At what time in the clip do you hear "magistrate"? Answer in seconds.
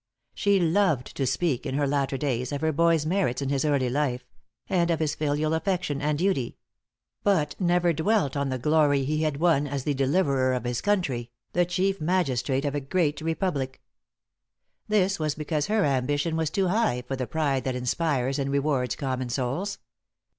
12.01-12.65